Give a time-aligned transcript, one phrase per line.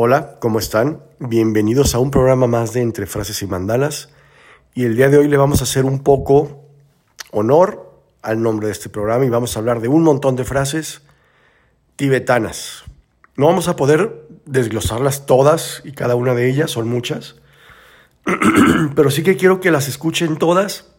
[0.00, 1.02] Hola, ¿cómo están?
[1.18, 4.10] Bienvenidos a un programa más de Entre Frases y Mandalas.
[4.72, 6.62] Y el día de hoy le vamos a hacer un poco
[7.32, 11.02] honor al nombre de este programa y vamos a hablar de un montón de frases
[11.96, 12.84] tibetanas.
[13.34, 17.34] No vamos a poder desglosarlas todas y cada una de ellas, son muchas,
[18.94, 20.92] pero sí que quiero que las escuchen todas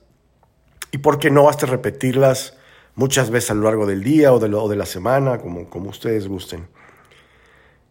[0.92, 2.58] y por qué no hasta repetirlas
[2.96, 6.68] muchas veces a lo largo del día o de, la semana, como ustedes gusten.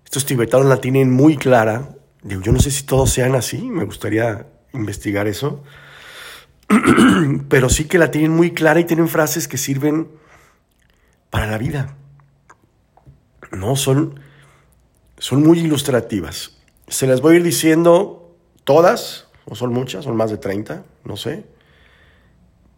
[0.09, 1.91] Estos tibetanos la tienen muy clara.
[2.23, 5.63] Yo no sé si todos sean así, me gustaría investigar eso.
[7.51, 10.09] Pero sí que la tienen muy clara y tienen frases que sirven
[11.29, 11.95] para la vida.
[13.53, 14.19] No, son,
[15.19, 16.57] son muy ilustrativas.
[16.87, 18.35] Se las voy a ir diciendo
[18.65, 21.45] todas, o son muchas, son más de 30, no sé,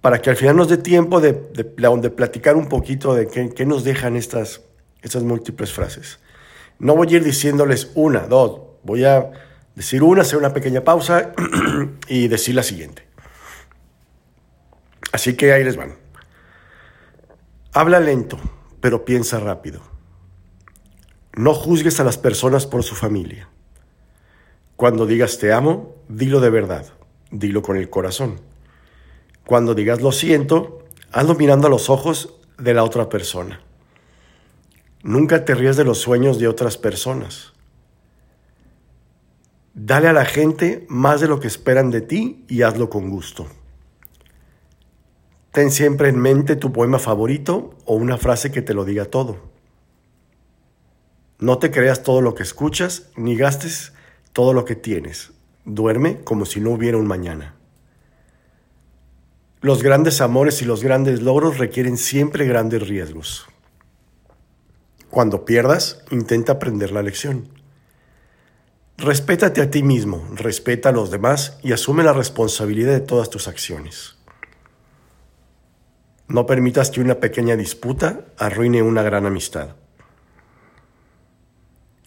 [0.00, 3.66] para que al final nos dé tiempo de, de, platicar un poquito de qué, qué
[3.66, 4.62] nos dejan estas,
[5.02, 6.18] estas múltiples frases.
[6.80, 9.30] No voy a ir diciéndoles una, dos, voy a
[9.76, 11.32] decir una, hacer una pequeña pausa
[12.08, 13.06] y decir la siguiente.
[15.12, 15.96] Así que ahí les van.
[17.74, 18.38] Habla lento,
[18.80, 19.82] pero piensa rápido.
[21.34, 23.48] No juzgues a las personas por su familia.
[24.76, 26.86] Cuando digas te amo, dilo de verdad,
[27.30, 28.40] dilo con el corazón.
[29.44, 33.60] Cuando digas lo siento, hazlo mirando a los ojos de la otra persona.
[35.02, 37.52] Nunca te ríes de los sueños de otras personas.
[39.72, 43.46] Dale a la gente más de lo que esperan de ti y hazlo con gusto.
[45.52, 49.50] Ten siempre en mente tu poema favorito o una frase que te lo diga todo.
[51.38, 53.94] No te creas todo lo que escuchas ni gastes
[54.32, 55.32] todo lo que tienes.
[55.64, 57.54] Duerme como si no hubiera un mañana.
[59.62, 63.49] Los grandes amores y los grandes logros requieren siempre grandes riesgos.
[65.10, 67.48] Cuando pierdas, intenta aprender la lección.
[68.96, 73.48] Respétate a ti mismo, respeta a los demás y asume la responsabilidad de todas tus
[73.48, 74.16] acciones.
[76.28, 79.74] No permitas que una pequeña disputa arruine una gran amistad.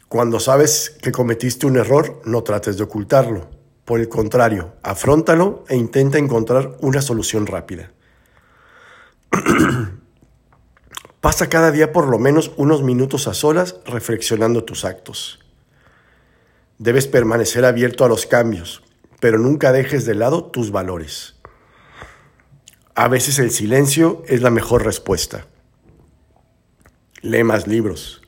[0.07, 3.49] Cuando sabes que cometiste un error, no trates de ocultarlo.
[3.83, 7.91] Por el contrario, afróntalo e intenta encontrar una solución rápida.
[11.23, 15.39] Pasa cada día por lo menos unos minutos a solas reflexionando tus actos.
[16.79, 18.83] Debes permanecer abierto a los cambios,
[19.21, 21.35] pero nunca dejes de lado tus valores.
[22.93, 25.47] A veces el silencio es la mejor respuesta.
[27.21, 28.21] Lee más libros.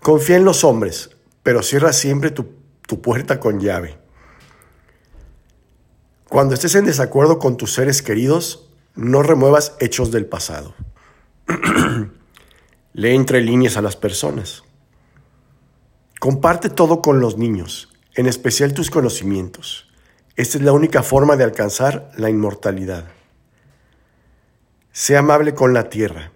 [0.00, 1.10] Confía en los hombres,
[1.44, 3.96] pero cierra siempre tu, tu puerta con llave.
[6.28, 10.74] Cuando estés en desacuerdo con tus seres queridos, no remuevas hechos del pasado.
[12.94, 14.62] Lee entre líneas a las personas.
[16.20, 19.90] Comparte todo con los niños, en especial tus conocimientos.
[20.36, 23.06] Esta es la única forma de alcanzar la inmortalidad.
[24.92, 26.32] Sea amable con la tierra.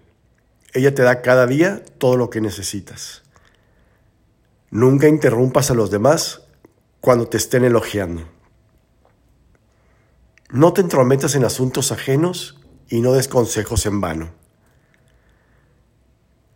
[0.73, 3.23] Ella te da cada día todo lo que necesitas.
[4.69, 6.41] Nunca interrumpas a los demás
[6.99, 8.27] cuando te estén elogiando.
[10.49, 12.59] No te entrometas en asuntos ajenos
[12.89, 14.36] y no des consejos en vano.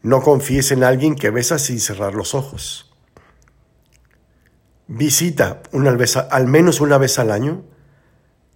[0.03, 2.91] No confíes en alguien que besa sin cerrar los ojos.
[4.87, 7.63] Visita una vez, al menos una vez al año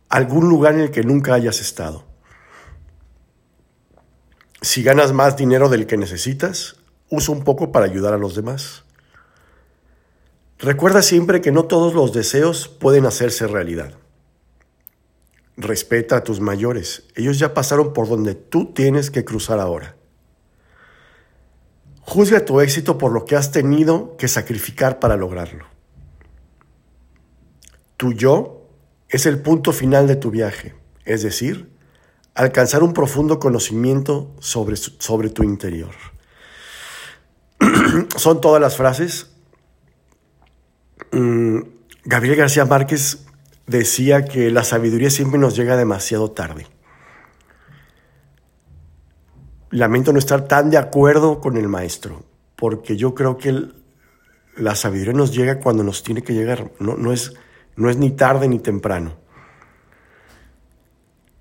[0.10, 2.06] algún lugar en el que nunca hayas estado.
[4.62, 6.78] Si ganas más dinero del que necesitas,
[7.10, 8.84] usa un poco para ayudar a los demás.
[10.58, 13.94] Recuerda siempre que no todos los deseos pueden hacerse realidad.
[15.58, 17.04] Respeta a tus mayores.
[17.16, 19.96] Ellos ya pasaron por donde tú tienes que cruzar ahora.
[22.06, 25.66] Juzga tu éxito por lo que has tenido que sacrificar para lograrlo.
[27.98, 28.70] Tu yo
[29.10, 31.72] es el punto final de tu viaje, es decir,
[32.36, 35.96] alcanzar un profundo conocimiento sobre, sobre tu interior.
[38.18, 39.32] Son todas las frases.
[41.12, 41.62] Mm,
[42.04, 43.26] Gabriel García Márquez
[43.66, 46.68] decía que la sabiduría siempre nos llega demasiado tarde.
[49.76, 52.24] Lamento no estar tan de acuerdo con el maestro,
[52.56, 53.68] porque yo creo que
[54.56, 57.34] la sabiduría nos llega cuando nos tiene que llegar, no, no, es,
[57.76, 59.18] no es ni tarde ni temprano.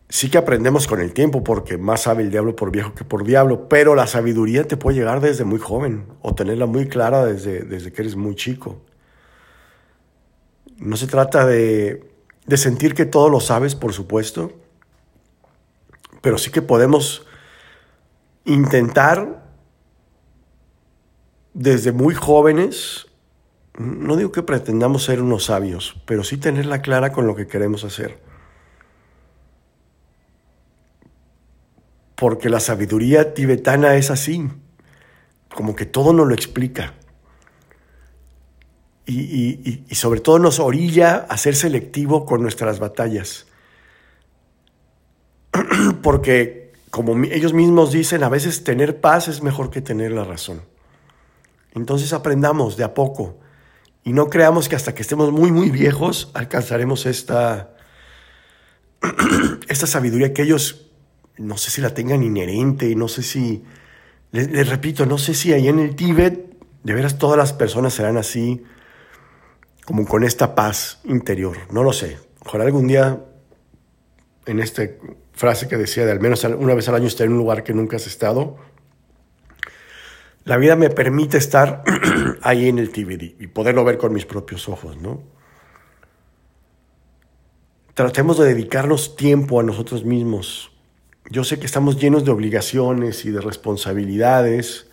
[0.08, 3.22] Sí que aprendemos con el tiempo, porque más sabe el diablo por viejo que por
[3.22, 7.60] diablo, pero la sabiduría te puede llegar desde muy joven o tenerla muy clara desde,
[7.62, 8.82] desde que eres muy chico.
[10.78, 12.10] No se trata de,
[12.46, 14.50] de sentir que todo lo sabes, por supuesto,
[16.20, 17.26] pero sí que podemos
[18.44, 19.42] intentar
[21.52, 23.06] desde muy jóvenes
[23.78, 27.82] no digo que pretendamos ser unos sabios, pero sí tenerla clara con lo que queremos
[27.84, 28.20] hacer.
[32.14, 34.48] Porque la sabiduría tibetana es así,
[35.52, 36.94] como que todo nos lo explica.
[39.06, 43.46] Y, y, sobre todo nos orilla a ser selectivo con nuestras batallas.
[46.02, 46.63] Porque,
[46.94, 50.62] como ellos mismos dicen, a veces tener paz es mejor que tener la razón.
[51.72, 53.40] Entonces aprendamos de a poco
[54.04, 57.74] y no creamos que hasta que estemos muy, muy viejos alcanzaremos esta,
[59.68, 60.86] esta sabiduría que ellos,
[61.36, 63.64] no sé si la tengan inherente, no sé si,
[64.30, 68.18] les, repito, no sé si ahí en el Tíbet, de veras todas las personas serán
[68.18, 68.62] así,
[69.84, 72.18] como con esta paz interior, no lo sé.
[72.46, 73.18] Ojalá algún día,
[74.46, 74.82] en esta
[75.32, 77.74] frase que decía de al menos una vez al año estar en un lugar que
[77.74, 78.56] nunca has estado,
[80.44, 81.82] la vida me permite estar
[82.42, 85.22] ahí en el Tíbet y poderlo ver con mis propios ojos, ¿no?
[87.94, 90.72] Tratemos de dedicarnos tiempo a nosotros mismos.
[91.30, 94.88] Yo sé que estamos llenos de obligaciones y de responsabilidades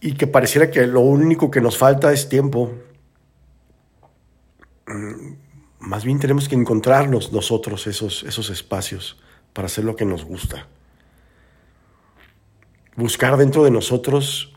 [0.00, 2.72] y que pareciera que lo único que nos falta es tiempo.
[5.86, 9.18] Más bien tenemos que encontrarnos nosotros esos, esos espacios
[9.52, 10.66] para hacer lo que nos gusta
[12.96, 14.52] buscar dentro de nosotros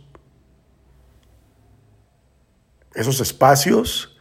[2.93, 4.17] esos espacios.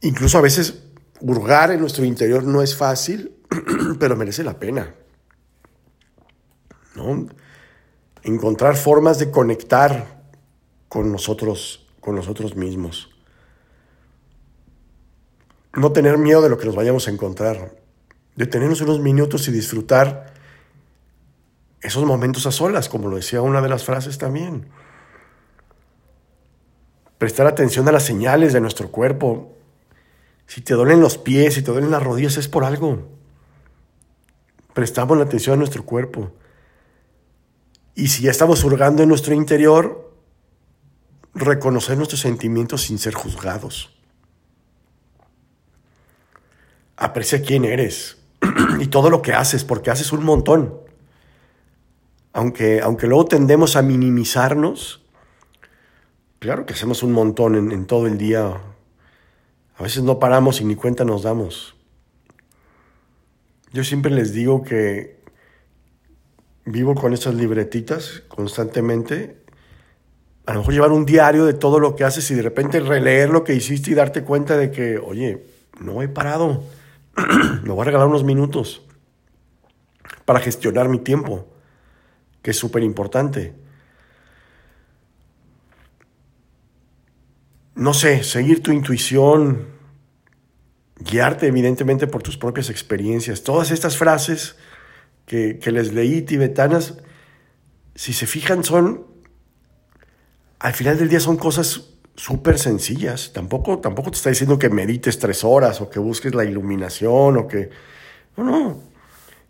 [0.00, 0.84] Incluso a veces
[1.20, 3.36] hurgar en nuestro interior no es fácil,
[3.98, 4.94] pero merece la pena.
[8.22, 10.22] Encontrar formas de conectar
[10.88, 13.10] con nosotros, con nosotros mismos.
[15.74, 17.74] No tener miedo de lo que nos vayamos a encontrar.
[18.36, 20.32] Detenernos unos minutos y disfrutar
[21.80, 24.68] esos momentos a solas, como lo decía una de las frases también.
[27.18, 29.56] Prestar atención a las señales de nuestro cuerpo.
[30.46, 33.08] Si te duelen los pies, si te duelen las rodillas, es por algo.
[34.74, 36.32] Prestamos la atención a nuestro cuerpo.
[37.94, 40.12] Y si ya estamos hurgando en nuestro interior,
[41.34, 43.91] reconocer nuestros sentimientos sin ser juzgados.
[47.02, 48.18] Aprecia quién eres
[48.80, 50.82] y todo lo que haces, porque haces un montón
[52.32, 55.02] aunque, aunque luego tendemos a minimizarnos,
[56.38, 58.60] claro que hacemos un montón en, todo el día.
[59.76, 61.76] A veces no paramos y ni cuenta nos damos.
[63.72, 65.20] Yo siempre les digo que
[66.64, 69.36] vivo con esas libretitas constantemente.
[70.46, 73.30] A lo mejor llevar un diario de todo lo que haces y de repente releer
[73.30, 75.44] lo que hiciste y darte cuenta de que, oye,
[75.80, 76.64] no he parado.
[77.62, 78.82] Me voy a regalar unos minutos
[80.24, 81.48] para gestionar mi tiempo
[82.42, 83.54] que es súper importante.
[87.74, 89.68] No sé, seguir tu intuición,
[90.98, 93.42] guiarte evidentemente por tus propias experiencias.
[93.42, 94.56] Todas estas frases
[95.24, 96.98] que, les leí tibetanas,
[97.94, 99.06] si se fijan, son,
[100.58, 103.32] al final del día son cosas súper sencillas.
[103.32, 107.46] Tampoco, tampoco te está diciendo que medites tres horas o que busques la iluminación o
[107.46, 107.70] que...
[108.36, 108.80] No, no.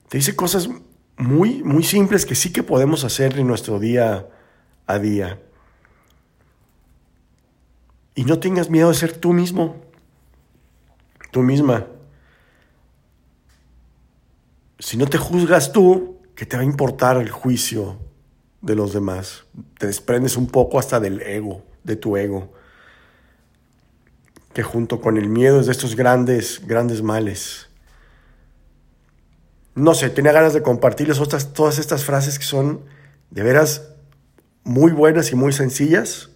[0.09, 0.69] Te dice cosas
[1.17, 4.29] muy, muy simples que sí que podemos hacer en nuestro día
[4.87, 5.41] a día.
[8.15, 9.77] Y no tengas miedo de ser tú mismo,
[11.31, 11.87] tú misma.
[14.79, 17.99] Si no te juzgas tú, ¿qué te va a importar el juicio
[18.61, 19.45] de los demás?
[19.79, 22.53] Te desprendes un poco hasta del ego, de tu ego,
[24.53, 27.69] que junto con el miedo es de estos grandes, grandes males
[29.75, 31.19] no sé, tenía ganas de compartirles
[31.55, 32.83] todas estas frases que son
[33.31, 33.89] de veras
[34.65, 36.31] muy buenas y muy sencillas.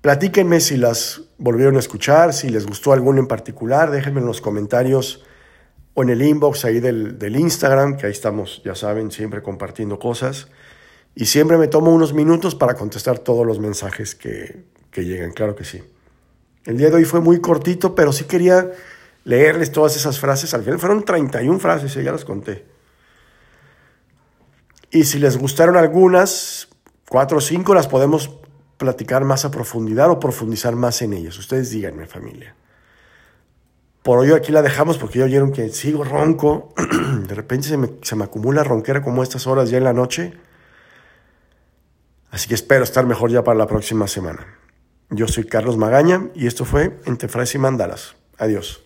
[0.00, 4.40] Platíquenme si las volvieron a escuchar, si les gustó alguna en particular, déjenme en los
[4.40, 5.24] comentarios
[5.94, 10.48] o en el inbox ahí del, Instagram, que ahí estamos, ya saben, siempre compartiendo cosas.
[11.14, 15.54] Y siempre me tomo unos minutos para contestar todos los mensajes que, que llegan, claro
[15.54, 15.82] que sí.
[16.64, 18.70] El día de hoy fue muy cortito, pero sí quería
[19.24, 20.54] leerles todas esas frases.
[20.54, 22.64] Al final fueron 31 frases, ya las conté.
[24.90, 26.68] Y si les gustaron algunas,
[27.08, 28.30] cuatro o cinco, las podemos
[28.76, 31.38] platicar más a profundidad o profundizar más en ellas.
[31.38, 32.54] Ustedes díganme, familia.
[34.02, 36.74] Por hoy aquí la dejamos porque ya oyeron que sigo ronco.
[37.28, 40.34] De repente se me, se me acumula ronquera como estas horas ya en la noche.
[42.32, 44.46] Así que espero estar mejor ya para la próxima semana.
[45.10, 48.16] Yo soy Carlos Magaña y esto fue Entre Frases y Mandalas.
[48.38, 48.81] Adiós.